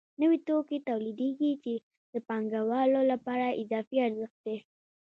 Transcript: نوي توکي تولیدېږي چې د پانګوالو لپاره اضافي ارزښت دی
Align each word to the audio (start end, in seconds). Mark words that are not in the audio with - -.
نوي 0.21 0.37
توکي 0.47 0.77
تولیدېږي 0.87 1.51
چې 1.63 1.73
د 2.13 2.15
پانګوالو 2.27 3.01
لپاره 3.11 3.57
اضافي 3.61 3.97
ارزښت 4.07 4.37
دی 4.45 4.57